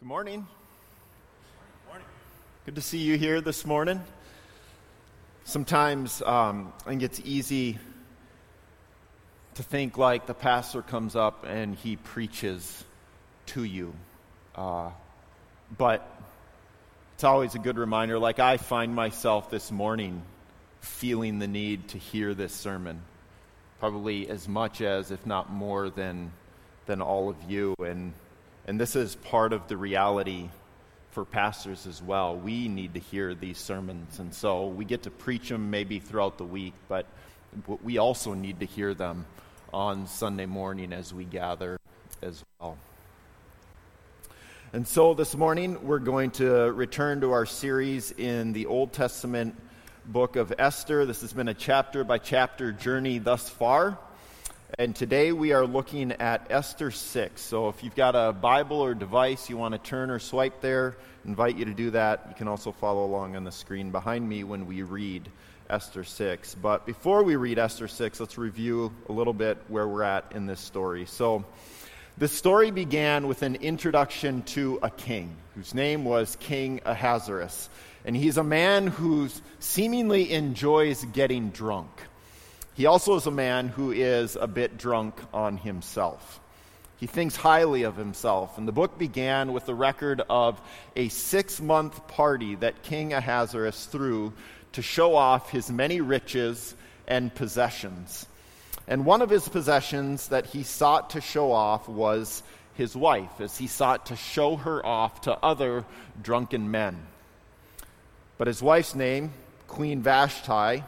[0.00, 0.46] Good morning.
[1.88, 2.06] Morning.
[2.64, 4.00] Good to see you here this morning.
[5.42, 7.78] Sometimes um, I think it's easy
[9.54, 12.84] to think like the pastor comes up and he preaches
[13.46, 13.92] to you.
[14.54, 14.90] Uh,
[15.76, 16.08] but
[17.14, 18.20] it's always a good reminder.
[18.20, 20.22] Like I find myself this morning
[20.80, 23.02] feeling the need to hear this sermon,
[23.80, 26.30] probably as much as, if not more, than,
[26.86, 27.74] than all of you.
[27.84, 28.12] And
[28.68, 30.50] and this is part of the reality
[31.12, 32.36] for pastors as well.
[32.36, 34.18] We need to hear these sermons.
[34.18, 37.06] And so we get to preach them maybe throughout the week, but
[37.82, 39.24] we also need to hear them
[39.72, 41.78] on Sunday morning as we gather
[42.22, 42.76] as well.
[44.74, 49.56] And so this morning we're going to return to our series in the Old Testament
[50.04, 51.06] book of Esther.
[51.06, 53.98] This has been a chapter by chapter journey thus far.
[54.76, 57.40] And today we are looking at Esther 6.
[57.40, 60.98] So if you've got a Bible or device you want to turn or swipe there,
[61.24, 62.26] invite you to do that.
[62.28, 65.30] You can also follow along on the screen behind me when we read
[65.70, 66.54] Esther 6.
[66.56, 70.44] But before we read Esther 6, let's review a little bit where we're at in
[70.44, 71.06] this story.
[71.06, 71.46] So
[72.18, 77.70] the story began with an introduction to a king whose name was King Ahasuerus.
[78.04, 81.88] And he's a man who seemingly enjoys getting drunk.
[82.78, 86.38] He also is a man who is a bit drunk on himself.
[86.96, 88.56] He thinks highly of himself.
[88.56, 90.60] And the book began with the record of
[90.94, 94.32] a six month party that King Ahasuerus threw
[94.74, 96.76] to show off his many riches
[97.08, 98.26] and possessions.
[98.86, 103.58] And one of his possessions that he sought to show off was his wife, as
[103.58, 105.84] he sought to show her off to other
[106.22, 106.96] drunken men.
[108.36, 109.32] But his wife's name,
[109.66, 110.84] Queen Vashti,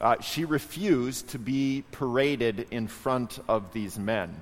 [0.00, 4.34] uh, she refused to be paraded in front of these men.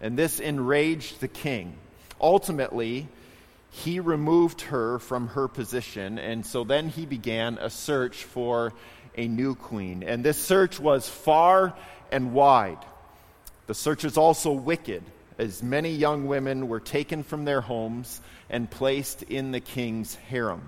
[0.00, 1.76] And this enraged the king.
[2.20, 3.08] Ultimately,
[3.70, 8.72] he removed her from her position, and so then he began a search for
[9.16, 10.02] a new queen.
[10.02, 11.74] And this search was far
[12.10, 12.78] and wide.
[13.66, 15.02] The search is also wicked,
[15.38, 20.62] as many young women were taken from their homes and placed in the king's harem.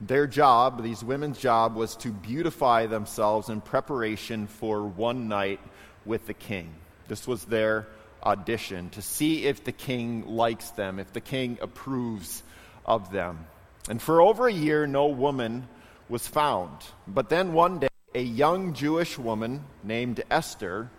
[0.00, 5.60] Their job, these women's job, was to beautify themselves in preparation for one night
[6.04, 6.74] with the king.
[7.08, 7.86] This was their
[8.22, 12.42] audition to see if the king likes them, if the king approves
[12.84, 13.46] of them.
[13.88, 15.66] And for over a year, no woman
[16.08, 16.76] was found.
[17.06, 20.90] But then one day, a young Jewish woman named Esther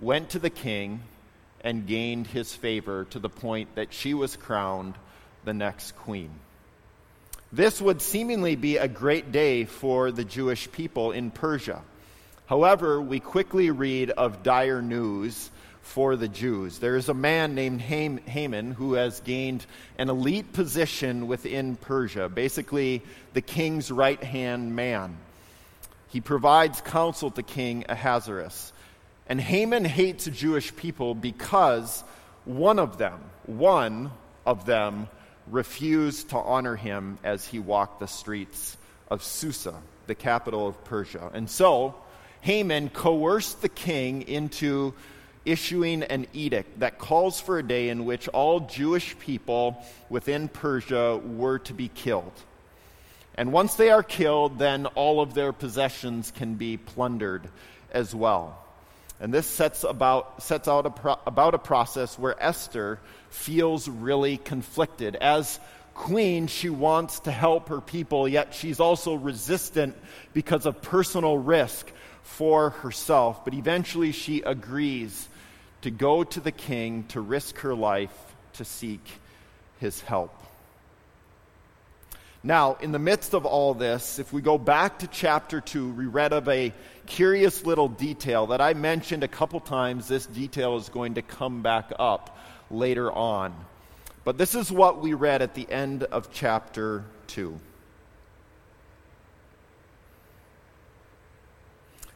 [0.00, 1.02] went to the king
[1.60, 4.94] and gained his favor to the point that she was crowned
[5.44, 6.30] the next queen.
[7.54, 11.82] This would seemingly be a great day for the Jewish people in Persia.
[12.46, 16.80] However, we quickly read of dire news for the Jews.
[16.80, 19.66] There is a man named Haman who has gained
[19.98, 23.02] an elite position within Persia, basically
[23.34, 25.16] the king's right hand man.
[26.08, 28.72] He provides counsel to King Ahasuerus.
[29.28, 32.02] And Haman hates Jewish people because
[32.46, 34.10] one of them, one
[34.44, 35.06] of them,
[35.50, 38.76] refused to honor him as he walked the streets
[39.10, 39.74] of Susa,
[40.06, 41.30] the capital of Persia.
[41.34, 41.94] And so
[42.40, 44.94] Haman coerced the king into
[45.44, 51.18] issuing an edict that calls for a day in which all Jewish people within Persia
[51.18, 52.32] were to be killed.
[53.34, 57.48] And once they are killed, then all of their possessions can be plundered
[57.92, 58.63] as well.
[59.24, 64.36] And this sets, about, sets out a pro, about a process where Esther feels really
[64.36, 65.16] conflicted.
[65.16, 65.58] As
[65.94, 69.96] queen, she wants to help her people, yet she's also resistant
[70.34, 71.90] because of personal risk
[72.22, 73.46] for herself.
[73.46, 75.26] But eventually, she agrees
[75.80, 78.12] to go to the king to risk her life
[78.52, 79.08] to seek
[79.80, 80.38] his help.
[82.46, 86.04] Now, in the midst of all this, if we go back to chapter 2, we
[86.04, 86.74] read of a
[87.06, 90.08] curious little detail that I mentioned a couple times.
[90.08, 92.38] This detail is going to come back up
[92.70, 93.54] later on.
[94.24, 97.58] But this is what we read at the end of chapter 2.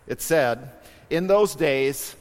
[0.06, 0.72] It said,
[1.08, 2.16] In those days,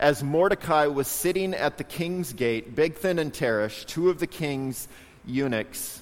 [0.00, 4.88] as Mordecai was sitting at the king's gate, Bigthan and Teresh, two of the king's
[5.24, 6.01] eunuchs,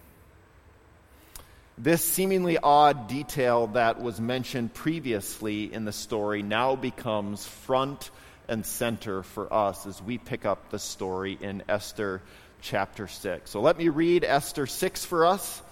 [1.83, 8.11] This seemingly odd detail that was mentioned previously in the story now becomes front
[8.47, 12.21] and center for us as we pick up the story in Esther
[12.61, 13.49] chapter 6.
[13.49, 15.63] So let me read Esther 6 for us,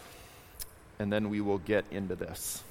[0.98, 2.64] and then we will get into this.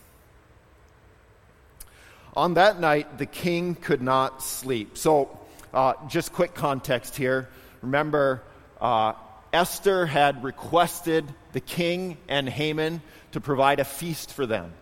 [2.34, 4.98] On that night, the king could not sleep.
[4.98, 5.38] So,
[5.72, 7.48] uh, just quick context here.
[7.82, 8.42] Remember,
[8.80, 9.12] uh,
[9.52, 13.00] Esther had requested the king and Haman
[13.32, 14.72] to provide a feast for them.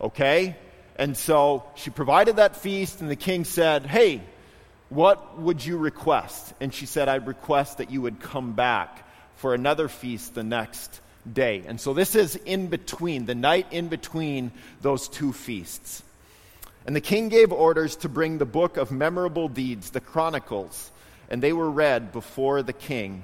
[0.00, 0.56] Okay?
[0.96, 4.22] And so she provided that feast, and the king said, Hey,
[4.88, 6.54] what would you request?
[6.60, 9.06] And she said, I'd request that you would come back
[9.36, 11.64] for another feast the next day.
[11.66, 14.52] And so this is in between, the night in between
[14.82, 16.02] those two feasts.
[16.86, 20.90] And the king gave orders to bring the book of memorable deeds, the Chronicles,
[21.30, 23.22] and they were read before the king.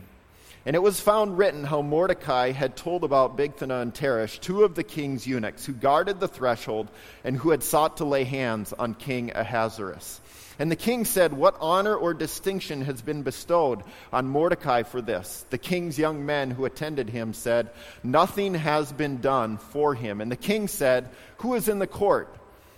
[0.66, 4.74] And it was found written how Mordecai had told about Bigthana and Teresh, two of
[4.74, 6.88] the king's eunuchs, who guarded the threshold
[7.24, 10.20] and who had sought to lay hands on King Ahasuerus.
[10.58, 15.46] And the king said, What honor or distinction has been bestowed on Mordecai for this?
[15.48, 17.70] The king's young men who attended him said,
[18.02, 20.20] Nothing has been done for him.
[20.20, 21.08] And the king said,
[21.38, 22.36] Who is in the court?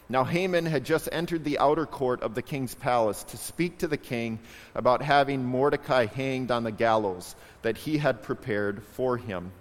[0.08, 3.88] Now Haman had just entered the outer court of the king's palace to speak to
[3.88, 4.38] the king
[4.75, 9.52] about having Mordecai hanged on the gallows that he had prepared for him.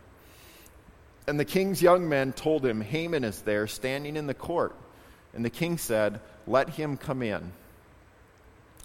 [1.28, 4.76] And the king's young men told him, Haman is there standing in the court.
[5.34, 7.52] And the king said, Let him come in.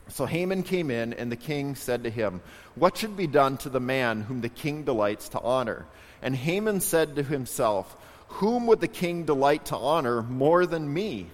[0.09, 2.41] So Haman came in, and the king said to him,
[2.76, 5.87] What should be done to the man whom the king delights to honor?
[6.23, 7.97] And Haman said to himself,
[8.29, 11.31] Whom would the king delight to honor more than me?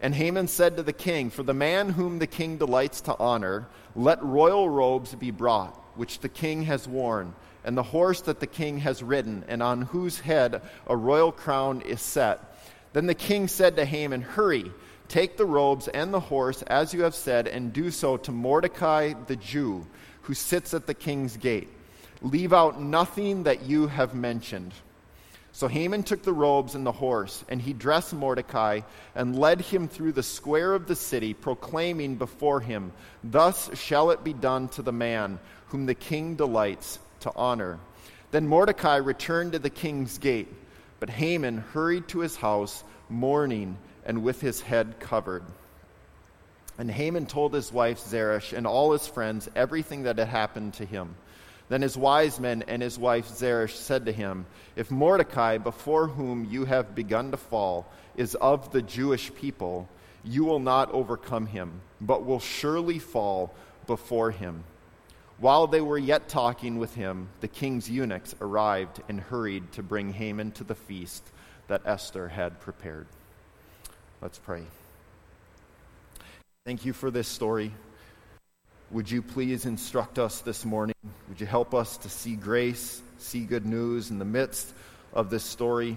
[0.00, 3.66] And Haman said to the king, For the man whom the king delights to honor,
[3.94, 8.46] let royal robes be brought, which the king has worn, and the horse that the
[8.46, 12.56] king has ridden, and on whose head a royal crown is set.
[12.92, 14.72] Then the king said to Haman, Hurry
[15.10, 19.14] Take the robes and the horse, as you have said, and do so to Mordecai
[19.26, 19.84] the Jew,
[20.22, 21.68] who sits at the king's gate.
[22.22, 24.72] Leave out nothing that you have mentioned.
[25.52, 28.80] So Haman took the robes and the horse, and he dressed Mordecai
[29.14, 32.92] and led him through the square of the city, proclaiming before him,
[33.24, 35.38] Thus shall it be done to the man
[35.68, 37.78] whom the king delights to honor.
[38.30, 40.48] Then Mordecai returned to the king's gate,
[41.00, 43.76] but Haman hurried to his house, mourning
[44.06, 45.42] and with his head covered.
[46.78, 50.84] And Haman told his wife Zeresh and all his friends everything that had happened to
[50.84, 51.16] him.
[51.70, 54.44] Then his wise men and his wife Zeresh said to him,
[54.74, 57.86] If Mordecai, before whom you have begun to fall,
[58.16, 59.88] is of the Jewish people,
[60.24, 63.54] you will not overcome him, but will surely fall
[63.86, 64.64] before him.
[65.38, 70.12] While they were yet talking with him, the king's eunuchs arrived and hurried to bring
[70.12, 71.22] Haman to the feast
[71.68, 73.06] that Esther had prepared.
[74.20, 74.64] Let's pray.
[76.66, 77.72] Thank you for this story.
[78.92, 80.96] Would you please instruct us this morning?
[81.28, 84.74] Would you help us to see grace, see good news in the midst
[85.12, 85.96] of this story?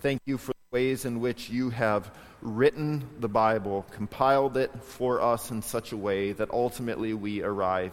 [0.00, 2.10] Thank you for the ways in which you have
[2.40, 7.92] written the Bible, compiled it for us in such a way that ultimately we arrive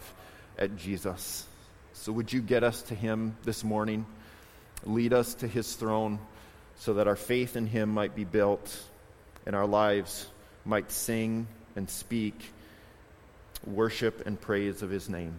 [0.58, 1.46] at Jesus.
[1.92, 4.06] So, would you get us to Him this morning?
[4.86, 6.20] Lead us to His throne
[6.78, 8.82] so that our faith in Him might be built
[9.44, 10.26] and our lives
[10.64, 11.46] might sing
[11.76, 12.50] and speak
[13.66, 15.34] worship and praise of his name.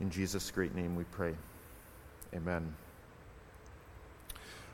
[0.00, 1.34] In Jesus' great name we pray.
[2.34, 2.74] Amen.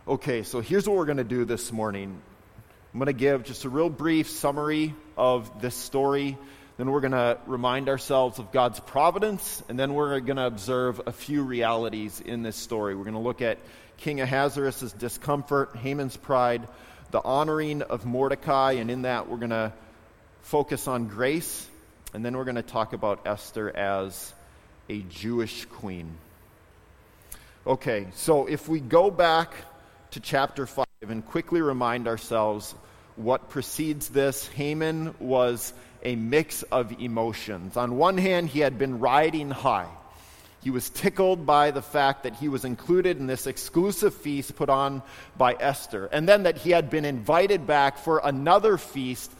[0.07, 2.21] Okay, so here's what we're going to do this morning.
[2.93, 6.39] I'm going to give just a real brief summary of this story.
[6.79, 11.01] Then we're going to remind ourselves of God's providence, and then we're going to observe
[11.07, 12.95] a few realities in this story.
[12.95, 13.59] We're going to look at
[13.99, 16.67] King Ahasuerus' discomfort, Haman's pride,
[17.11, 19.73] the honoring of Mordecai, and in that we're going to
[20.49, 21.69] focus on grace,
[22.15, 24.33] and then we're going to talk about Esther as
[24.89, 26.11] a Jewish queen.
[27.67, 29.53] Okay, so if we go back
[30.13, 32.75] to chapter 5 and quickly remind ourselves
[33.17, 37.77] what precedes this, Haman was a mix of emotions.
[37.77, 39.91] On one hand, he had been riding high.
[40.63, 44.71] He was tickled by the fact that he was included in this exclusive feast put
[44.71, 45.03] on
[45.37, 49.31] by Esther, and then that he had been invited back for another feast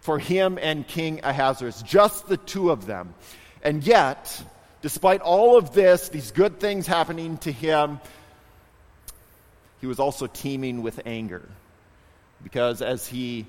[0.00, 3.14] for him and King Ahasuerus, just the two of them.
[3.62, 4.42] And yet,
[4.82, 8.00] despite all of this, these good things happening to him,
[9.80, 11.48] he was also teeming with anger.
[12.42, 13.46] Because as he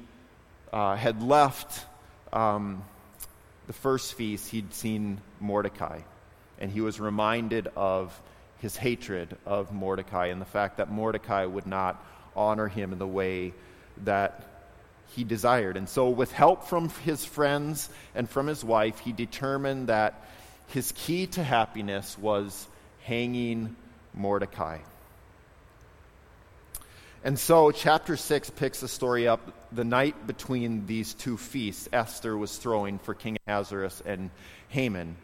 [0.73, 1.85] uh, had left
[2.33, 2.83] um,
[3.67, 6.01] the first feast, he'd seen Mordecai
[6.59, 8.19] and he was reminded of
[8.59, 12.03] his hatred of Mordecai and the fact that Mordecai would not
[12.35, 13.53] honor him in the way
[14.03, 14.48] that
[15.15, 15.77] he desired.
[15.77, 20.23] And so, with help from his friends and from his wife, he determined that
[20.67, 22.67] his key to happiness was
[23.03, 23.75] hanging
[24.13, 24.79] Mordecai.
[27.23, 29.41] And so, chapter 6 picks the story up
[29.73, 34.29] the night between these two feasts Esther was throwing for King Ahasuerus and
[34.69, 35.17] Haman.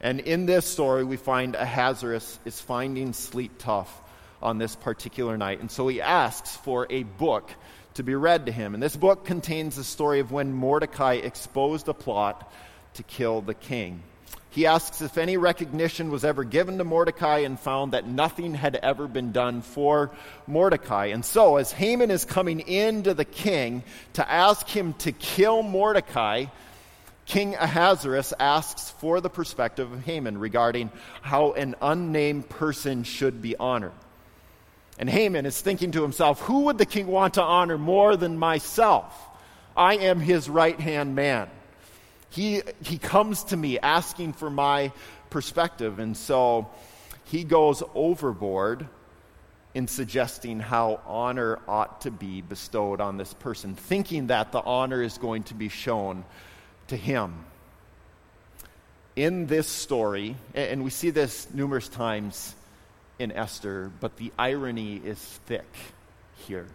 [0.00, 4.00] And in this story, we find Ahasuerus is finding sleep tough
[4.42, 5.60] on this particular night.
[5.60, 7.50] And so he asks for a book
[7.94, 8.74] to be read to him.
[8.74, 12.52] And this book contains the story of when Mordecai exposed a plot
[12.94, 14.02] to kill the king.
[14.50, 18.76] He asks if any recognition was ever given to Mordecai and found that nothing had
[18.76, 20.12] ever been done for
[20.46, 21.06] Mordecai.
[21.06, 23.82] And so, as Haman is coming in to the king
[24.12, 26.46] to ask him to kill Mordecai,
[27.26, 33.56] King Ahasuerus asks for the perspective of Haman regarding how an unnamed person should be
[33.56, 33.92] honored.
[34.98, 38.38] And Haman is thinking to himself, Who would the king want to honor more than
[38.38, 39.12] myself?
[39.76, 41.48] I am his right hand man.
[42.30, 44.92] He, he comes to me asking for my
[45.30, 45.98] perspective.
[45.98, 46.70] And so
[47.24, 48.88] he goes overboard
[49.74, 55.02] in suggesting how honor ought to be bestowed on this person, thinking that the honor
[55.02, 56.24] is going to be shown
[56.86, 57.44] to him.
[59.16, 62.54] In this story, and we see this numerous times
[63.18, 65.66] in Esther, but the irony is thick
[66.46, 66.66] here.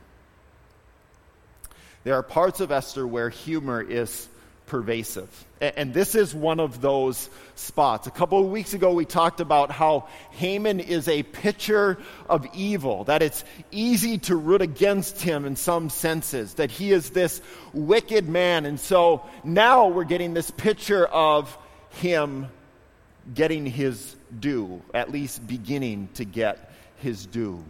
[2.04, 4.28] There are parts of Esther where humor is
[4.68, 5.46] pervasive.
[5.60, 8.08] And this is one of those spots.
[8.08, 11.98] A couple of weeks ago, we talked about how Haman is a picture
[12.30, 17.10] of evil, that it's easy to root against him in some senses, that he is
[17.10, 17.42] this
[17.74, 18.66] wicked man.
[18.66, 21.58] And so now we're getting this picture of
[21.90, 22.48] him
[23.34, 27.64] getting his due, at least beginning to get his due,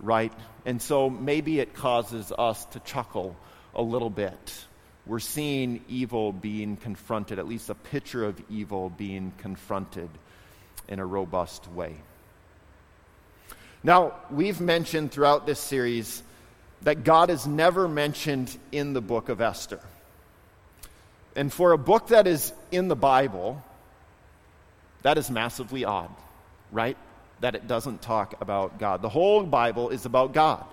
[0.00, 0.32] right?
[0.64, 3.36] And so maybe it causes us to chuckle
[3.74, 4.64] a little bit
[5.06, 10.08] we're seeing evil being confronted, at least a picture of evil being confronted
[10.88, 11.96] in a robust way.
[13.82, 16.22] Now, we've mentioned throughout this series
[16.82, 19.80] that God is never mentioned in the book of Esther.
[21.34, 23.64] And for a book that is in the Bible,
[25.02, 26.10] that is massively odd,
[26.70, 26.96] right?
[27.40, 29.02] That it doesn't talk about God.
[29.02, 30.64] The whole Bible is about God,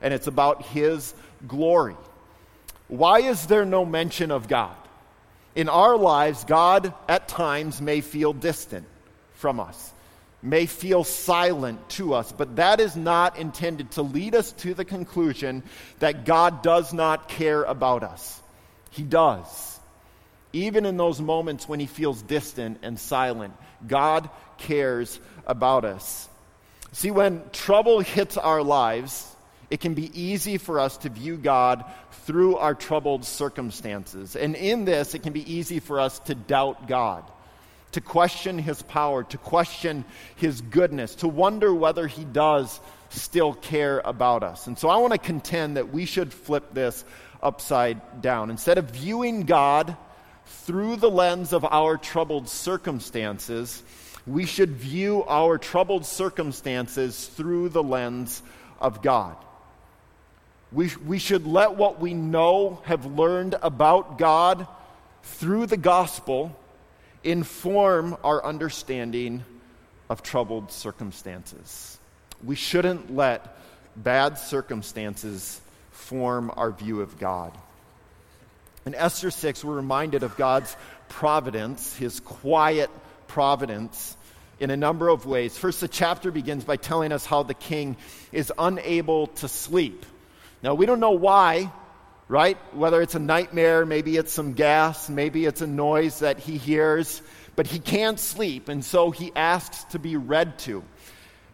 [0.00, 1.14] and it's about His
[1.46, 1.96] glory.
[2.88, 4.76] Why is there no mention of God?
[5.54, 8.86] In our lives, God at times may feel distant
[9.34, 9.92] from us,
[10.42, 14.84] may feel silent to us, but that is not intended to lead us to the
[14.84, 15.62] conclusion
[15.98, 18.40] that God does not care about us.
[18.90, 19.78] He does.
[20.52, 23.54] Even in those moments when he feels distant and silent,
[23.86, 26.28] God cares about us.
[26.92, 29.34] See, when trouble hits our lives,
[29.70, 31.84] it can be easy for us to view God
[32.24, 34.36] through our troubled circumstances.
[34.36, 37.24] And in this, it can be easy for us to doubt God,
[37.92, 40.04] to question His power, to question
[40.36, 42.80] His goodness, to wonder whether He does
[43.10, 44.66] still care about us.
[44.66, 47.04] And so I want to contend that we should flip this
[47.42, 48.50] upside down.
[48.50, 49.96] Instead of viewing God
[50.48, 53.82] through the lens of our troubled circumstances,
[54.26, 58.42] we should view our troubled circumstances through the lens
[58.80, 59.36] of God.
[60.72, 64.66] We, we should let what we know, have learned about God
[65.22, 66.54] through the gospel,
[67.24, 69.44] inform our understanding
[70.10, 71.98] of troubled circumstances.
[72.44, 73.58] We shouldn't let
[73.96, 77.56] bad circumstances form our view of God.
[78.88, 80.74] In Esther 6, we're reminded of God's
[81.10, 82.88] providence, his quiet
[83.26, 84.16] providence,
[84.60, 85.58] in a number of ways.
[85.58, 87.98] First, the chapter begins by telling us how the king
[88.32, 90.06] is unable to sleep.
[90.62, 91.70] Now, we don't know why,
[92.28, 92.56] right?
[92.74, 97.20] Whether it's a nightmare, maybe it's some gas, maybe it's a noise that he hears,
[97.56, 100.82] but he can't sleep, and so he asks to be read to.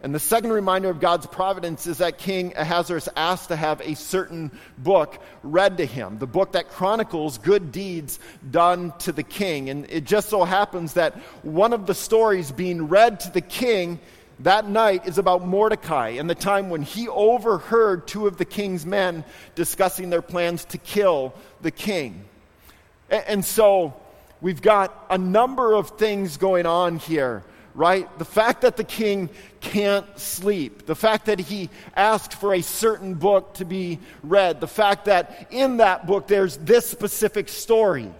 [0.01, 3.95] And the second reminder of God's providence is that King Ahasuerus asked to have a
[3.95, 8.19] certain book read to him, the book that chronicles good deeds
[8.51, 9.69] done to the king.
[9.69, 13.99] And it just so happens that one of the stories being read to the king
[14.39, 18.85] that night is about Mordecai and the time when he overheard two of the king's
[18.85, 19.23] men
[19.55, 22.25] discussing their plans to kill the king.
[23.09, 23.93] And so
[24.41, 27.43] we've got a number of things going on here,
[27.75, 28.09] right?
[28.19, 29.29] The fact that the king
[29.65, 34.67] can't sleep, the fact that he asked for a certain book to be read, the
[34.67, 38.11] fact that in that book there's this specific story.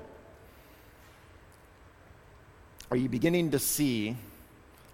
[2.91, 4.17] Are you beginning to see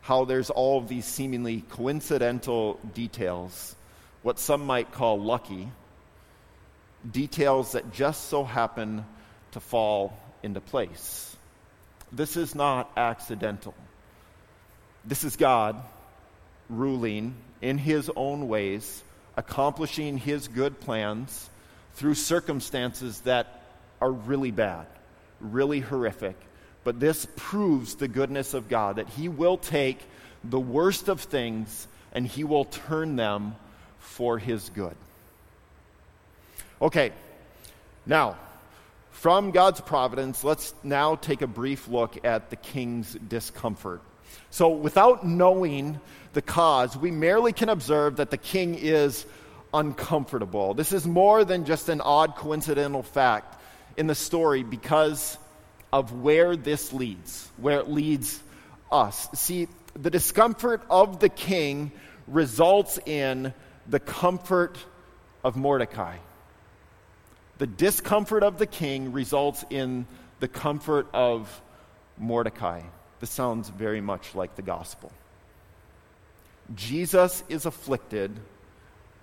[0.01, 3.75] how there's all of these seemingly coincidental details,
[4.23, 5.71] what some might call lucky,
[7.09, 9.05] details that just so happen
[9.51, 11.35] to fall into place.
[12.11, 13.73] This is not accidental.
[15.05, 15.81] This is God
[16.71, 19.03] ruling in his own ways,
[19.37, 21.49] accomplishing his good plans
[21.93, 23.61] through circumstances that
[23.99, 24.87] are really bad,
[25.39, 26.35] really horrific.
[26.83, 29.99] But this proves the goodness of God that he will take
[30.43, 33.55] the worst of things and he will turn them
[33.99, 34.95] for his good.
[36.81, 37.11] Okay,
[38.05, 38.37] now,
[39.11, 44.01] from God's providence, let's now take a brief look at the king's discomfort.
[44.49, 45.99] So, without knowing
[46.33, 49.25] the cause, we merely can observe that the king is
[49.73, 50.73] uncomfortable.
[50.73, 53.61] This is more than just an odd coincidental fact
[53.97, 55.37] in the story because
[55.93, 58.41] of where this leads, where it leads
[58.91, 59.29] us.
[59.33, 61.91] See, the discomfort of the king
[62.27, 63.53] results in
[63.87, 64.77] the comfort
[65.43, 66.17] of Mordecai.
[67.57, 70.07] The discomfort of the king results in
[70.39, 71.61] the comfort of
[72.17, 72.81] Mordecai.
[73.21, 75.11] This sounds very much like the gospel.
[76.75, 78.37] Jesus is afflicted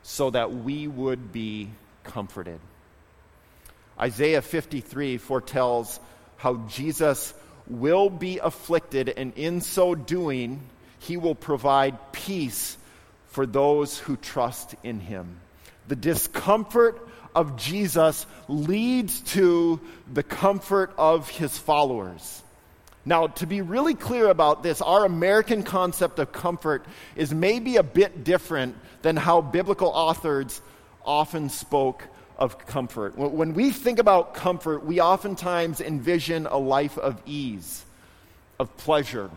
[0.03, 1.71] so that we would be
[2.05, 2.61] comforted.
[3.99, 5.99] Isaiah 53 foretells
[6.37, 7.35] how Jesus
[7.67, 10.63] will be afflicted, and in so doing,
[11.01, 12.79] he will provide peace
[13.27, 15.41] for those who trust in him.
[15.89, 19.81] The discomfort of Jesus leads to
[20.13, 22.43] the comfort of his followers.
[23.09, 26.85] Now, to be really clear about this, our American concept of comfort
[27.17, 30.61] is maybe a bit different than how biblical authors
[31.07, 32.05] often spoke
[32.37, 33.17] of comfort.
[33.17, 37.83] When we think about comfort, we oftentimes envision a life of ease,
[38.59, 39.31] of pleasure,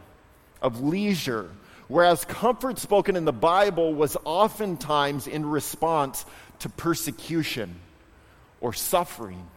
[0.62, 1.50] of leisure,
[1.88, 6.26] whereas comfort spoken in the Bible was oftentimes in response
[6.60, 7.76] to persecution
[8.60, 9.48] or suffering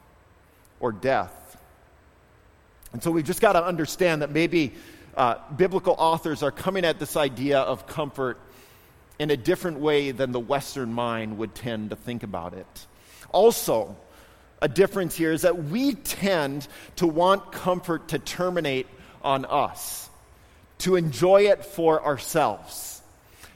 [0.79, 1.44] or death.
[2.95, 4.73] And so we've just got to understand that maybe
[5.17, 8.39] uh, biblical authors are coming at this idea of comfort
[9.19, 12.87] in a different way than the Western mind would tend to think about it.
[13.33, 13.97] Also,
[14.63, 18.87] a difference here is that we tend to want comfort to terminate
[19.23, 20.09] on us,
[20.79, 23.03] to enjoy it for ourselves.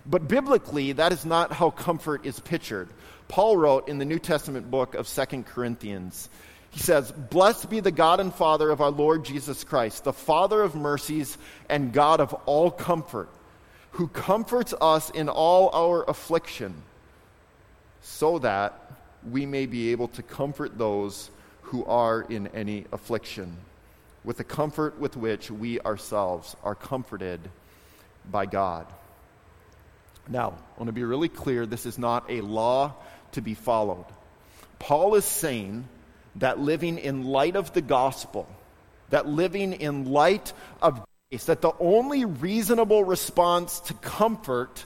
[0.05, 2.89] But biblically, that is not how comfort is pictured.
[3.29, 6.29] Paul wrote in the New Testament book of Second Corinthians
[6.71, 10.63] he says, Blessed be the God and Father of our Lord Jesus Christ, the Father
[10.63, 13.29] of mercies and God of all comfort,
[13.93, 16.75] who comforts us in all our affliction,
[18.03, 18.93] so that
[19.31, 21.31] we may be able to comfort those
[21.63, 23.57] who are in any affliction,
[24.25, 27.41] with the comfort with which we ourselves are comforted
[28.31, 28.87] by God.
[30.29, 32.95] Now, I want to be really clear this is not a law
[33.33, 34.05] to be followed.
[34.79, 35.89] Paul is saying
[36.37, 38.49] that living in light of the gospel,
[39.11, 44.85] that living in light of grace, that the only reasonable response to comfort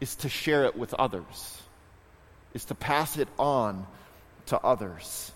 [0.00, 1.62] is to share it with others,
[2.54, 3.86] is to pass it on
[4.46, 5.32] to others.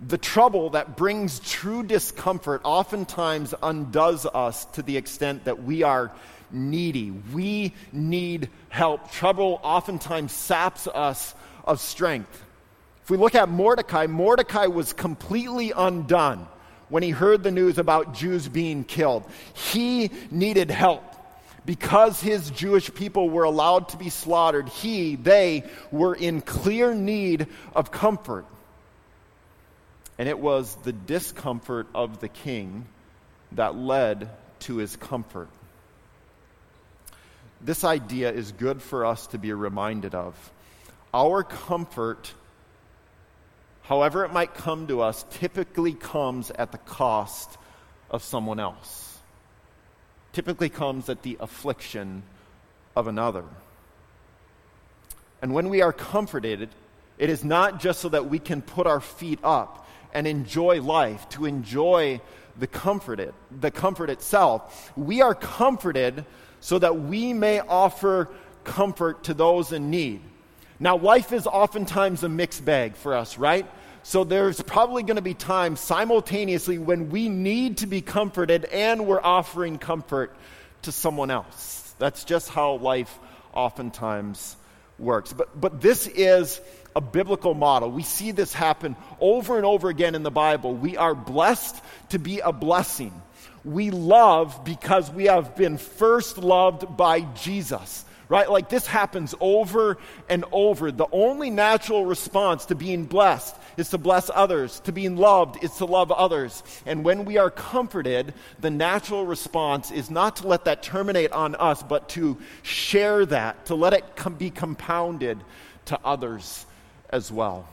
[0.00, 6.10] The trouble that brings true discomfort oftentimes undoes us to the extent that we are
[6.50, 7.10] needy.
[7.10, 9.12] We need help.
[9.12, 12.44] Trouble oftentimes saps us of strength.
[13.02, 16.46] If we look at Mordecai, Mordecai was completely undone
[16.88, 19.24] when he heard the news about Jews being killed.
[19.54, 21.04] He needed help.
[21.66, 27.46] Because his Jewish people were allowed to be slaughtered, he, they were in clear need
[27.74, 28.46] of comfort.
[30.18, 32.86] And it was the discomfort of the king
[33.52, 35.48] that led to his comfort.
[37.60, 40.34] This idea is good for us to be reminded of.
[41.12, 42.32] Our comfort
[43.90, 47.58] however it might come to us, typically comes at the cost
[48.08, 49.18] of someone else.
[50.32, 52.22] Typically comes at the affliction
[52.94, 53.42] of another.
[55.42, 56.68] And when we are comforted,
[57.18, 61.28] it is not just so that we can put our feet up and enjoy life,
[61.30, 62.20] to enjoy
[62.56, 64.92] the comfort, it, the comfort itself.
[64.96, 66.24] We are comforted
[66.60, 68.28] so that we may offer
[68.62, 70.20] comfort to those in need.
[70.78, 73.66] Now, life is oftentimes a mixed bag for us, right?
[74.02, 79.06] So there's probably going to be times simultaneously when we need to be comforted and
[79.06, 80.34] we're offering comfort
[80.82, 81.94] to someone else.
[81.98, 83.18] That's just how life
[83.52, 84.56] oftentimes
[84.98, 85.32] works.
[85.32, 86.60] But, but this is
[86.96, 87.90] a biblical model.
[87.90, 90.74] We see this happen over and over again in the Bible.
[90.74, 93.12] We are blessed to be a blessing.
[93.64, 98.48] We love because we have been first loved by Jesus right?
[98.48, 100.92] Like this happens over and over.
[100.92, 104.80] The only natural response to being blessed is to bless others.
[104.80, 106.62] To being loved is to love others.
[106.86, 111.54] And when we are comforted, the natural response is not to let that terminate on
[111.56, 115.38] us, but to share that, to let it com- be compounded
[115.86, 116.66] to others
[117.10, 117.68] as well.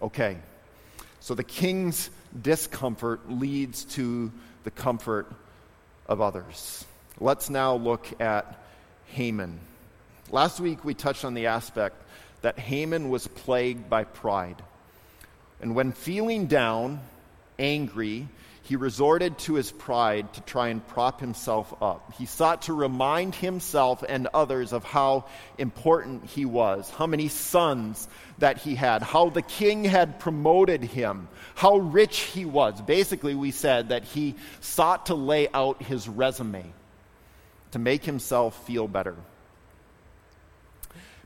[0.00, 0.36] Okay,
[1.20, 4.30] so the king's discomfort leads to
[4.64, 5.32] the comfort
[6.06, 6.84] of others.
[7.20, 8.58] Let's now look at
[9.06, 9.58] Haman.
[10.30, 11.96] Last week we touched on the aspect
[12.42, 14.62] that Haman was plagued by pride.
[15.60, 17.00] And when feeling down,
[17.58, 18.28] angry,
[18.62, 22.12] he resorted to his pride to try and prop himself up.
[22.18, 25.24] He sought to remind himself and others of how
[25.56, 28.06] important he was, how many sons
[28.38, 32.78] that he had, how the king had promoted him, how rich he was.
[32.82, 36.72] Basically, we said that he sought to lay out his resume
[37.70, 39.16] to make himself feel better.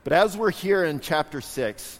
[0.03, 1.99] But as we're here in chapter 6,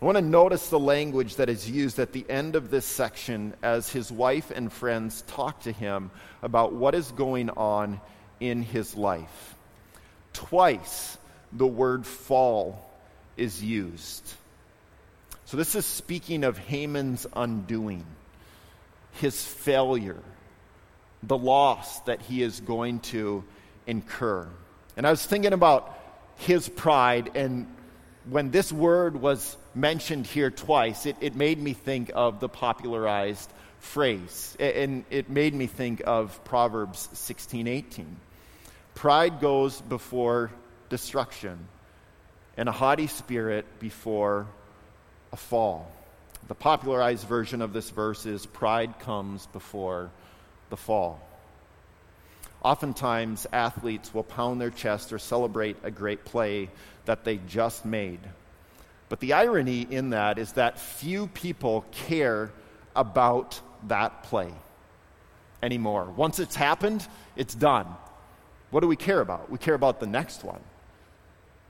[0.00, 3.52] I want to notice the language that is used at the end of this section
[3.62, 6.10] as his wife and friends talk to him
[6.42, 8.00] about what is going on
[8.40, 9.54] in his life.
[10.32, 11.18] Twice
[11.52, 12.90] the word fall
[13.36, 14.32] is used.
[15.44, 18.06] So this is speaking of Haman's undoing,
[19.12, 20.22] his failure,
[21.22, 23.44] the loss that he is going to
[23.86, 24.48] incur.
[24.96, 25.99] And I was thinking about
[26.40, 27.66] his pride, and
[28.24, 33.52] when this word was mentioned here twice, it, it made me think of the popularized
[33.78, 38.16] phrase, and it made me think of Proverbs 16 18.
[38.94, 40.50] Pride goes before
[40.88, 41.58] destruction,
[42.56, 44.46] and a haughty spirit before
[45.32, 45.92] a fall.
[46.48, 50.10] The popularized version of this verse is Pride comes before
[50.70, 51.20] the fall.
[52.62, 56.68] Oftentimes, athletes will pound their chest or celebrate a great play
[57.06, 58.20] that they just made.
[59.08, 62.52] But the irony in that is that few people care
[62.94, 64.52] about that play
[65.62, 66.04] anymore.
[66.16, 67.86] Once it's happened, it's done.
[68.70, 69.50] What do we care about?
[69.50, 70.60] We care about the next one.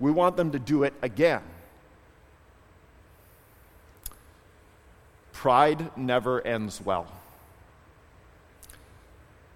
[0.01, 1.43] We want them to do it again.
[5.33, 7.07] Pride never ends well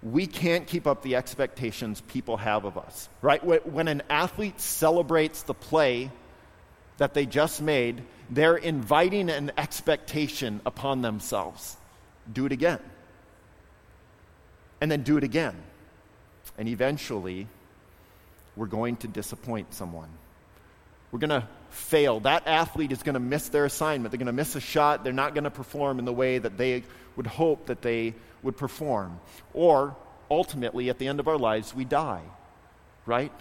[0.05, 3.43] we can't keep up the expectations people have of us, right?
[3.43, 6.11] When an athlete celebrates the play
[6.97, 11.75] that they just made, they're inviting an expectation upon themselves.
[12.31, 12.79] Do it again.
[14.79, 15.55] And then do it again.
[16.55, 17.47] And eventually,
[18.55, 20.09] we're going to disappoint someone.
[21.15, 22.19] We're going to fail.
[22.19, 24.11] That athlete is going to miss their assignment.
[24.11, 25.05] They're going to miss a shot.
[25.05, 26.83] They're not going to perform in the way that they
[27.15, 29.21] would hope that they would perform.
[29.53, 29.95] Or
[30.29, 32.23] ultimately, at the end of our lives, we die,
[33.05, 33.31] right?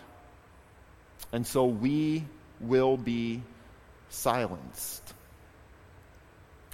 [1.32, 2.26] And so we
[2.60, 3.42] will be
[4.08, 5.12] silenced.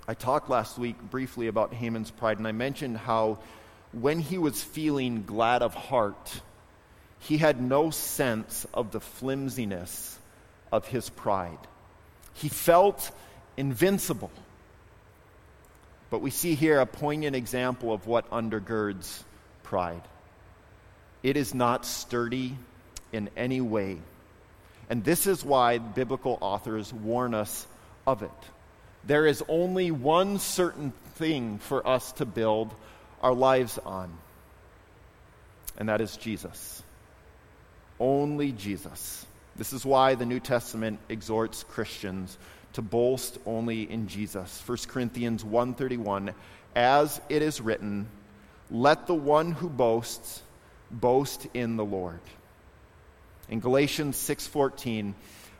[0.07, 3.39] I talked last week briefly about Haman's pride, and I mentioned how
[3.93, 6.43] when he was feeling glad of heart,
[7.21, 10.19] he had no sense of the flimsiness
[10.73, 11.59] of his pride.
[12.35, 13.11] He felt
[13.57, 14.31] invincible.
[16.11, 19.23] But we see here a poignant example of what undergirds
[19.63, 20.03] pride.
[21.23, 22.57] It is not sturdy
[23.13, 23.99] in any way.
[24.89, 27.67] And this is why biblical authors warn us
[28.07, 28.31] of it.
[29.05, 32.75] There is only one certain thing for us to build
[33.23, 34.11] our lives on,
[35.79, 36.83] and that is Jesus.
[37.99, 39.27] Only Jesus.
[39.61, 42.39] This is why the New Testament exhorts Christians
[42.73, 44.59] to boast only in Jesus.
[44.65, 46.33] 1 Corinthians 1:31
[46.75, 48.09] as it is written
[48.71, 50.41] let the one who boasts
[50.91, 52.23] boast in the Lord.
[53.51, 55.15] In Galatians 6:14,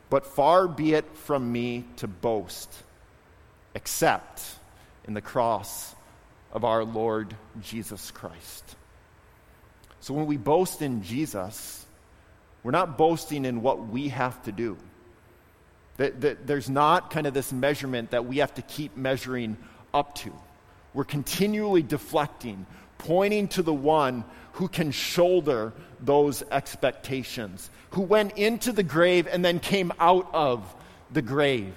[0.09, 2.73] but far be it from me to boast
[3.75, 4.43] except
[5.05, 5.95] in the cross
[6.55, 8.65] of our Lord Jesus Christ.
[10.01, 11.80] So when we boast in Jesus,
[12.63, 14.77] we're not boasting in what we have to do.
[15.97, 19.57] That There's not kind of this measurement that we have to keep measuring
[19.93, 20.33] up to.
[20.95, 22.67] We're continually deflecting
[23.01, 29.45] pointing to the one who can shoulder those expectations, who went into the grave and
[29.45, 30.75] then came out of
[31.11, 31.75] the grave.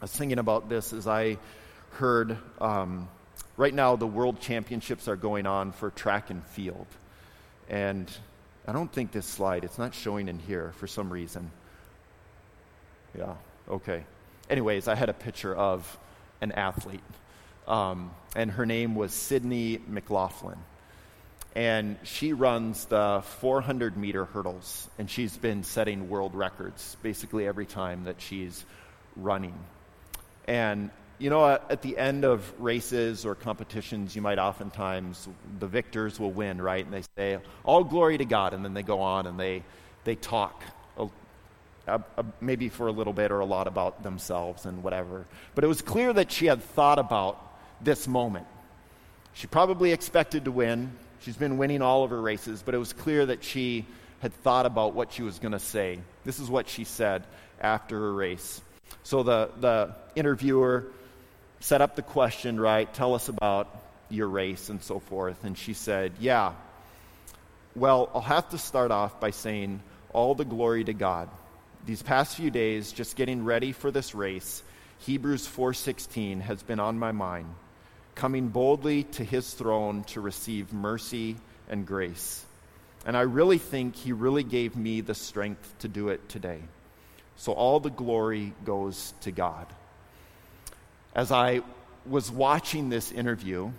[0.00, 1.38] I was thinking about this as I
[1.92, 3.08] heard um,
[3.56, 6.86] right now the world championships are going on for track and field.
[7.68, 8.10] And
[8.66, 11.50] I don't think this slide, it's not showing in here for some reason.
[13.16, 13.34] Yeah,
[13.68, 14.04] okay.
[14.48, 15.98] Anyways, I had a picture of
[16.40, 17.00] an athlete
[17.66, 20.58] um, and her name was Sydney McLaughlin.
[21.56, 27.66] And she runs the 400 meter hurdles, and she's been setting world records basically every
[27.66, 28.64] time that she's
[29.14, 29.54] running.
[30.48, 36.18] And you know, at, the end of races or competitions, you might oftentimes, the victors
[36.18, 36.84] will win, right?
[36.84, 38.52] And they say, All glory to God.
[38.52, 39.62] And then they go on and they,
[40.04, 40.62] they talk
[40.98, 41.08] a,
[41.86, 45.24] a, a, maybe for a little bit or a lot about themselves and whatever.
[45.54, 47.40] But it was clear that she had thought about
[47.80, 48.46] this moment.
[49.34, 50.92] She probably expected to win.
[51.20, 53.86] She's been winning all of her races, but it was clear that she
[54.20, 56.00] had thought about what she was going to say.
[56.24, 57.24] This is what she said
[57.60, 58.60] after her race.
[59.02, 60.86] So the, the interviewer
[61.64, 62.92] set up the question, right?
[62.92, 63.68] Tell us about
[64.10, 65.44] your race and so forth.
[65.44, 66.52] And she said, Yeah.
[67.74, 69.80] Well, I'll have to start off by saying
[70.12, 71.30] all the glory to God.
[71.86, 74.62] These past few days, just getting ready for this race,
[75.06, 77.48] Hebrews 4:16 has been on my mind,
[78.14, 81.36] coming boldly to his throne to receive mercy
[81.70, 82.44] and grace.
[83.06, 86.60] And I really think he really gave me the strength to do it today.
[87.36, 89.66] So all the glory goes to God
[91.14, 91.62] as I
[92.06, 93.70] was watching this interview,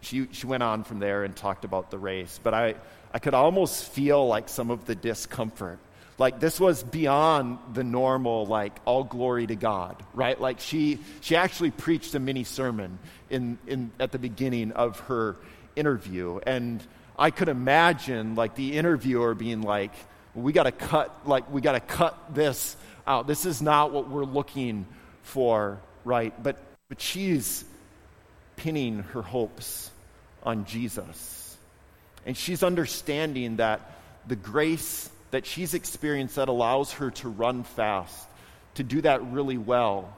[0.00, 2.76] she, she went on from there and talked about the race, but I,
[3.12, 5.78] I could almost feel like some of the discomfort.
[6.18, 10.40] Like this was beyond the normal, like all glory to God, right?
[10.40, 12.98] Like she, she actually preached a mini sermon
[13.30, 15.36] in, in, at the beginning of her
[15.76, 16.40] interview.
[16.44, 16.82] And
[17.18, 19.92] I could imagine like the interviewer being like,
[20.34, 23.26] we got to cut, like, we got to cut this out.
[23.26, 24.86] This is not what we're looking
[25.22, 26.40] for, right?
[26.42, 26.58] But
[26.88, 27.64] but she's
[28.56, 29.90] pinning her hopes
[30.42, 31.56] on Jesus.
[32.26, 33.80] And she's understanding that
[34.26, 38.26] the grace that she's experienced that allows her to run fast,
[38.74, 40.12] to do that really well,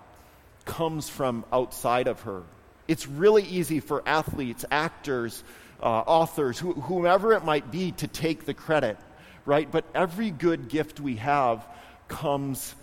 [0.65, 2.43] comes from outside of her.
[2.87, 5.43] It's really easy for athletes, actors,
[5.83, 8.97] uh, authors, wh- whomever it might be, to take the credit,
[9.45, 9.71] right?
[9.71, 11.67] But every good gift we have
[12.09, 12.75] comes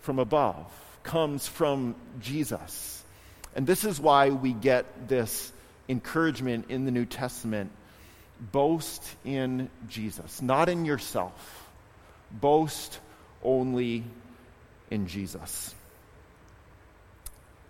[0.00, 0.70] from above,
[1.02, 3.02] comes from Jesus.
[3.54, 5.52] And this is why we get this
[5.88, 7.70] encouragement in the New Testament
[8.40, 11.70] boast in Jesus, not in yourself.
[12.30, 12.98] Boast
[13.42, 14.04] only
[14.90, 15.74] in Jesus.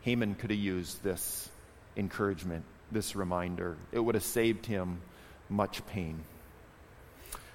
[0.03, 1.49] Haman could have used this
[1.97, 3.77] encouragement, this reminder.
[3.93, 5.01] It would have saved him
[5.49, 6.21] much pain.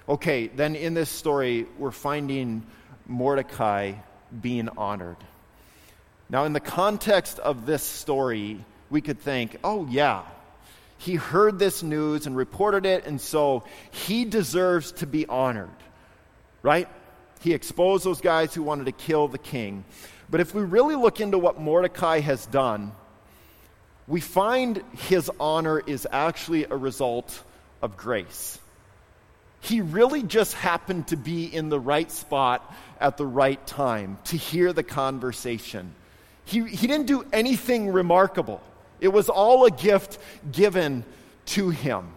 [0.08, 2.64] Okay, then in this story, we're finding
[3.06, 3.94] Mordecai
[4.40, 5.18] being honored.
[6.30, 10.22] Now, in the context of this story, we could think, oh, yeah,
[10.98, 15.70] he heard this news and reported it, and so he deserves to be honored,
[16.62, 16.88] right?
[17.40, 19.84] He exposed those guys who wanted to kill the king.
[20.28, 22.92] But if we really look into what Mordecai has done,
[24.06, 27.42] we find his honor is actually a result
[27.80, 28.58] of grace.
[29.60, 34.36] He really just happened to be in the right spot at the right time to
[34.36, 35.94] hear the conversation.
[36.48, 38.62] He, he didn't do anything remarkable,
[39.00, 40.18] it was all a gift
[40.50, 41.04] given
[41.46, 42.08] to him.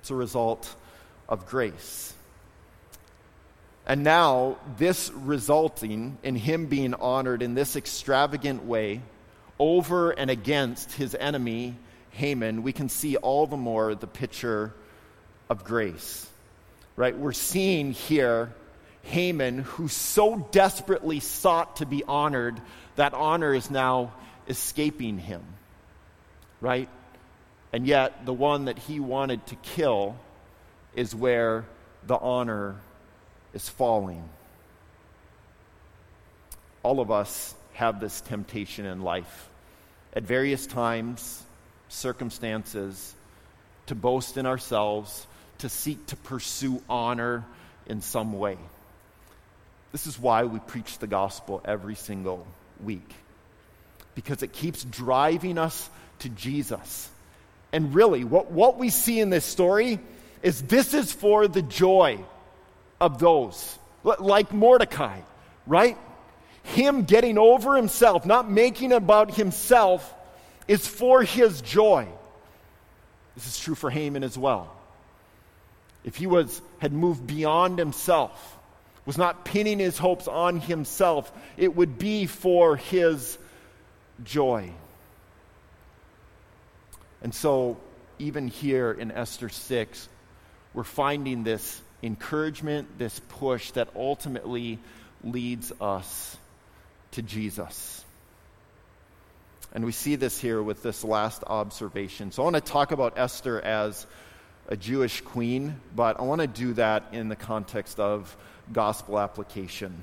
[0.00, 0.74] It's a result
[1.30, 2.12] of grace.
[3.86, 9.00] And now, this resulting in him being honored in this extravagant way
[9.58, 11.74] over and against his enemy,
[12.10, 14.74] Haman, we can see all the more the picture
[15.48, 16.28] of grace.
[16.96, 17.16] Right?
[17.16, 18.52] We're seeing here
[19.02, 22.60] Haman, who so desperately sought to be honored,
[22.96, 24.12] that honor is now
[24.48, 25.42] escaping him.
[26.60, 26.88] Right?
[27.72, 30.16] And yet, the one that he wanted to kill
[30.94, 31.64] is where
[32.06, 32.76] the honor
[33.54, 34.28] is falling.
[36.82, 39.48] All of us have this temptation in life
[40.12, 41.42] at various times,
[41.88, 43.14] circumstances,
[43.86, 45.26] to boast in ourselves,
[45.58, 47.44] to seek to pursue honor
[47.86, 48.58] in some way.
[49.92, 52.46] This is why we preach the gospel every single
[52.82, 53.12] week,
[54.14, 57.08] because it keeps driving us to Jesus.
[57.72, 59.98] And really, what, what we see in this story
[60.42, 62.18] is this is for the joy
[63.00, 65.20] of those, like Mordecai,
[65.66, 65.96] right?
[66.62, 70.14] Him getting over himself, not making about himself,
[70.68, 72.06] is for his joy.
[73.34, 74.74] This is true for Haman as well.
[76.04, 78.58] If he was, had moved beyond himself,
[79.06, 83.38] was not pinning his hopes on himself, it would be for his
[84.24, 84.70] joy.
[87.22, 87.78] And so,
[88.18, 90.08] even here in Esther 6,
[90.74, 94.78] we're finding this encouragement, this push that ultimately
[95.24, 96.36] leads us
[97.12, 98.04] to Jesus.
[99.72, 102.32] And we see this here with this last observation.
[102.32, 104.06] So I want to talk about Esther as
[104.68, 108.36] a Jewish queen, but I want to do that in the context of
[108.72, 109.94] gospel application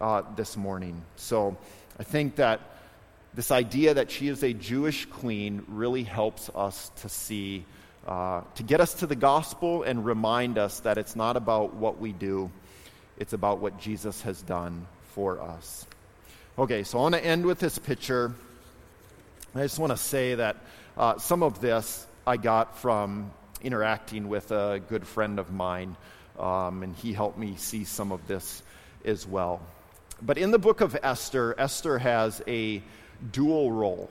[0.00, 1.02] uh, this morning.
[1.16, 1.56] So
[1.98, 2.60] I think that
[3.34, 7.64] this idea that she is a Jewish queen really helps us to see,
[8.06, 12.00] uh, to get us to the gospel and remind us that it's not about what
[12.00, 12.50] we do,
[13.18, 15.86] it's about what Jesus has done for us.
[16.58, 18.32] Okay, so I want to end with this picture.
[19.54, 20.56] I just want to say that
[20.96, 23.30] uh, some of this I got from
[23.62, 25.96] interacting with a good friend of mine,
[26.40, 28.62] um, and he helped me see some of this
[29.04, 29.60] as well.
[30.22, 32.82] But in the book of Esther, Esther has a
[33.32, 34.10] dual role.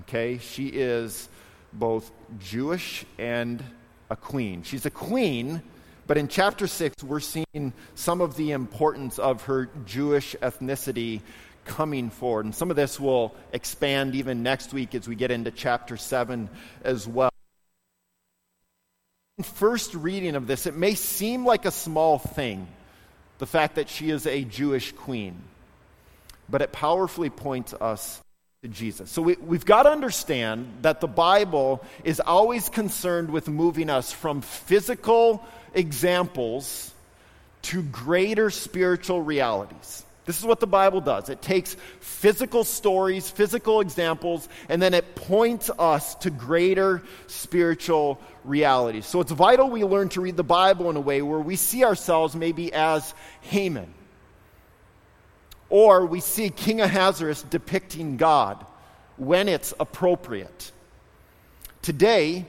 [0.00, 0.38] Okay?
[0.38, 1.28] She is
[1.72, 3.62] both Jewish and
[4.10, 4.62] a queen.
[4.62, 5.62] She's a queen,
[6.06, 11.20] but in chapter 6, we're seeing some of the importance of her Jewish ethnicity
[11.64, 12.46] coming forward.
[12.46, 16.50] And some of this will expand even next week as we get into chapter 7
[16.82, 17.30] as well.
[19.42, 22.66] First reading of this, it may seem like a small thing,
[23.38, 25.36] the fact that she is a Jewish queen,
[26.48, 28.20] but it powerfully points us
[28.62, 29.10] to Jesus.
[29.10, 34.12] So we, we've got to understand that the Bible is always concerned with moving us
[34.12, 36.92] from physical examples
[37.62, 40.04] to greater spiritual realities.
[40.26, 41.28] This is what the Bible does.
[41.28, 49.06] It takes physical stories, physical examples, and then it points us to greater spiritual realities.
[49.06, 51.84] So it's vital we learn to read the Bible in a way where we see
[51.84, 53.92] ourselves maybe as Haman
[55.70, 58.66] or we see King Ahasuerus depicting God
[59.16, 60.72] when it's appropriate.
[61.80, 62.44] Today,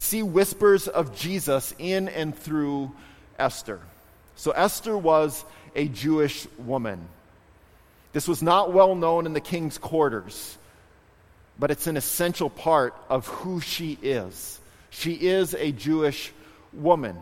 [0.00, 2.92] see whispers of Jesus in and through
[3.38, 3.80] Esther.
[4.34, 7.08] So, Esther was a Jewish woman.
[8.12, 10.56] This was not well known in the king's quarters,
[11.58, 14.60] but it's an essential part of who she is.
[14.90, 16.32] She is a Jewish
[16.72, 17.16] woman.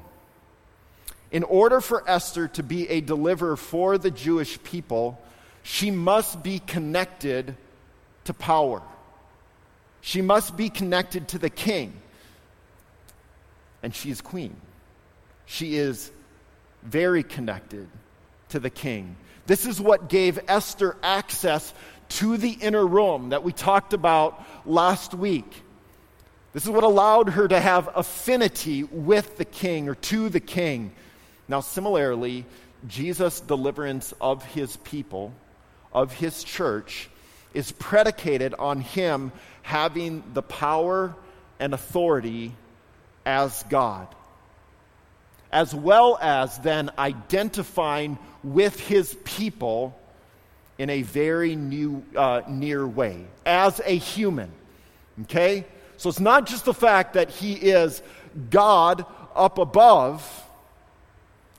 [1.30, 5.18] In order for Esther to be a deliverer for the Jewish people,
[5.62, 7.56] she must be connected
[8.24, 8.82] to power.
[10.02, 11.94] She must be connected to the king.
[13.82, 14.54] And she is queen.
[15.46, 16.10] She is
[16.82, 17.88] very connected
[18.52, 19.16] to the king.
[19.46, 21.74] This is what gave Esther access
[22.10, 25.52] to the inner room that we talked about last week.
[26.52, 30.92] This is what allowed her to have affinity with the king or to the king.
[31.48, 32.44] Now, similarly,
[32.86, 35.32] Jesus' deliverance of his people
[35.92, 37.08] of his church
[37.54, 41.14] is predicated on him having the power
[41.58, 42.52] and authority
[43.24, 44.08] as God,
[45.52, 49.98] as well as then identifying with his people
[50.78, 54.50] in a very new, uh, near way, as a human.
[55.22, 55.66] Okay?
[55.98, 58.02] So it's not just the fact that he is
[58.50, 60.26] God up above,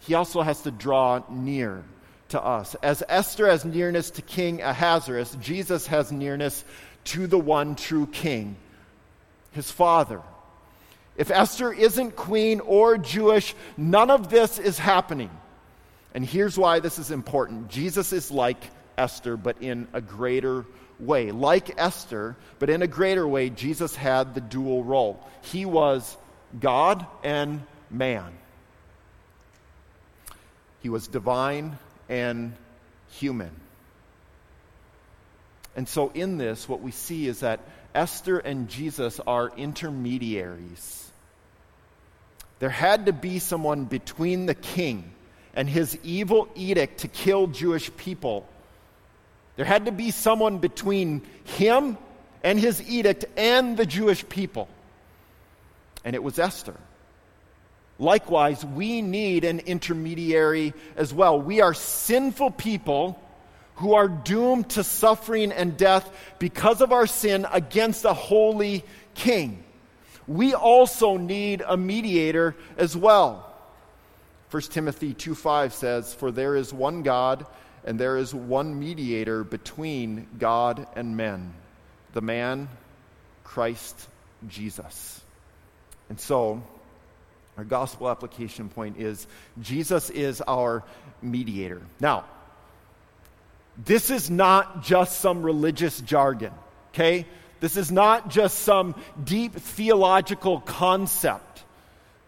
[0.02, 1.84] he also has to draw near
[2.30, 2.76] to us.
[2.76, 6.66] As Esther has nearness to King Ahasuerus, Jesus has nearness
[7.06, 8.58] to the one true king,
[9.52, 10.22] his father.
[11.16, 15.30] If Esther isn't queen or Jewish, none of this is happening.
[16.14, 18.58] And here's why this is important Jesus is like
[18.98, 20.66] Esther, but in a greater
[21.00, 21.32] way.
[21.32, 25.20] Like Esther, but in a greater way, Jesus had the dual role.
[25.42, 26.18] He was
[26.60, 28.32] God and man.
[30.82, 31.78] He was divine
[32.10, 32.54] and
[33.10, 33.52] human.
[35.76, 37.60] And so, in this, what we see is that
[37.94, 41.12] Esther and Jesus are intermediaries.
[42.60, 45.12] There had to be someone between the king
[45.56, 48.48] and his evil edict to kill Jewish people.
[49.56, 51.98] There had to be someone between him
[52.44, 54.68] and his edict and the Jewish people.
[56.04, 56.76] And it was Esther.
[58.00, 61.40] Likewise, we need an intermediary as well.
[61.40, 63.20] We are sinful people
[63.76, 66.10] who are doomed to suffering and death
[66.40, 68.84] because of our sin against a holy
[69.16, 69.64] king.
[70.28, 73.50] We also need a mediator as well.
[74.50, 77.46] 1 Timothy 2:5 says, "For there is one God
[77.84, 81.54] and there is one mediator between God and men,
[82.14, 82.70] the man
[83.44, 84.08] Christ
[84.48, 85.22] Jesus."
[86.10, 86.62] And so,
[87.58, 89.28] our gospel application point is
[89.60, 90.84] Jesus is our
[91.22, 91.82] mediator.
[92.00, 92.26] Now,
[93.78, 96.54] this is not just some religious jargon,
[96.94, 97.26] okay?
[97.60, 101.64] This is not just some deep theological concept.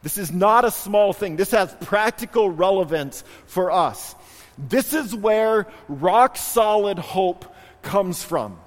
[0.01, 1.35] This is not a small thing.
[1.35, 4.15] This has practical relevance for us.
[4.57, 8.57] This is where rock solid hope comes from.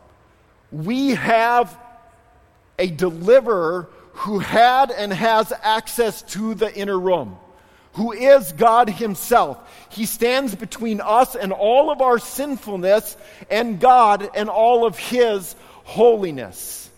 [0.70, 1.78] We have
[2.78, 7.36] a deliverer who had and has access to the inner room,
[7.99, 9.59] who is God Himself.
[9.90, 13.16] He stands between us and all of our sinfulness
[13.51, 16.88] and God and all of His holiness.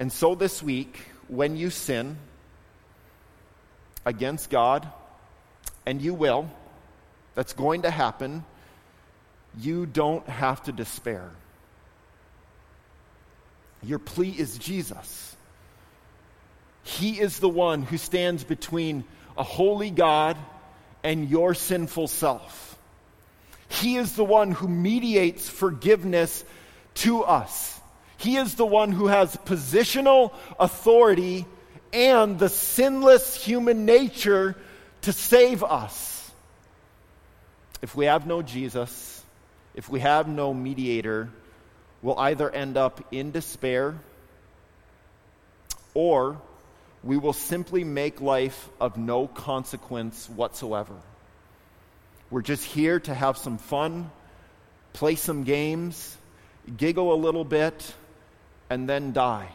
[0.00, 0.98] And so this week,
[1.28, 2.16] when you sin
[4.04, 4.88] against God,
[5.86, 6.50] and you will,
[7.36, 8.44] that's going to happen,
[9.56, 11.30] you don't have to despair.
[13.84, 15.36] Your plea is Jesus.
[16.82, 19.04] He is the one who stands between
[19.36, 20.36] a holy God
[21.02, 22.78] and your sinful self.
[23.68, 26.44] He is the one who mediates forgiveness
[26.94, 27.80] to us.
[28.18, 31.46] He is the one who has positional authority
[31.92, 34.56] and the sinless human nature
[35.02, 36.30] to save us.
[37.80, 39.24] If we have no Jesus,
[39.74, 41.30] if we have no mediator,
[42.00, 43.96] we'll either end up in despair
[45.94, 46.40] or
[47.04, 50.94] we will simply make life of no consequence whatsoever.
[52.30, 54.10] We're just here to have some fun,
[54.92, 56.16] play some games,
[56.76, 57.94] giggle a little bit,
[58.70, 59.48] and then die.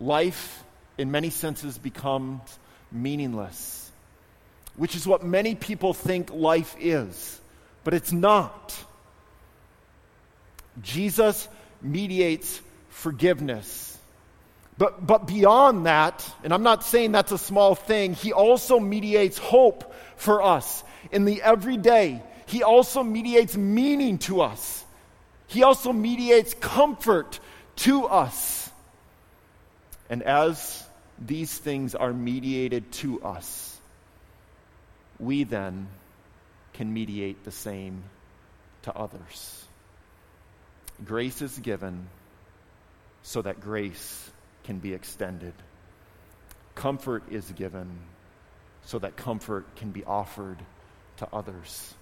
[0.00, 0.62] Life,
[0.96, 2.40] in many senses, becomes
[2.92, 3.90] meaningless,
[4.76, 7.40] which is what many people think life is,
[7.82, 8.74] but it's not.
[10.80, 11.48] Jesus
[11.82, 13.93] mediates forgiveness
[14.76, 19.38] but, but beyond that, and I'm not saying that's a small thing, he also mediates
[19.38, 22.22] hope for us in the everyday.
[22.46, 24.84] He also mediates meaning to us.
[25.46, 27.38] He also mediates comfort
[27.76, 28.70] to us.
[30.10, 30.84] And as
[31.24, 33.78] these things are mediated to us,
[35.20, 35.86] we then
[36.72, 38.02] can mediate the same
[38.82, 39.64] to others.
[41.04, 42.08] Grace is given
[43.22, 44.30] so that grace
[44.64, 45.54] can be extended.
[46.74, 47.88] Comfort is given
[48.84, 50.58] so that comfort can be offered
[51.18, 51.94] to others.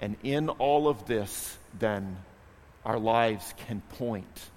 [0.00, 2.16] And in all of this, then,
[2.84, 4.50] our lives can point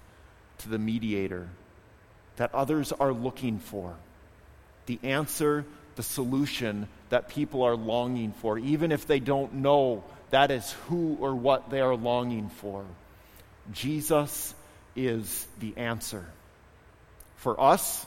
[0.58, 1.48] to the mediator
[2.36, 3.94] that others are looking for,
[4.86, 5.64] the answer,
[5.96, 11.16] the solution that people are longing for, even if they don't know that is who
[11.20, 12.84] or what they are longing for.
[13.72, 14.54] Jesus
[14.96, 16.26] is the answer
[17.44, 18.06] for us,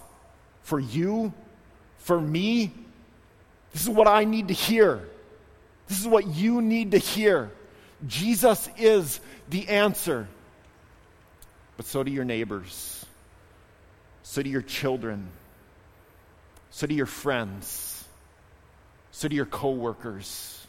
[0.64, 1.32] for you,
[2.00, 2.74] for me.
[3.72, 5.08] This is what I need to hear.
[5.88, 7.52] This is what you need to hear.
[8.08, 10.28] Jesus is the answer.
[11.78, 13.06] But so do your neighbors.
[14.24, 15.30] So do your children.
[16.72, 18.04] So do your friends.
[19.12, 20.66] So do your coworkers.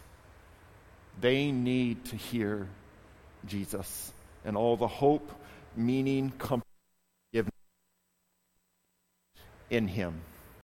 [1.23, 2.69] They need to hear
[3.47, 4.13] Jesus
[4.45, 5.33] and all the hope,
[5.75, 6.69] meaning, comfort
[9.71, 10.15] in him.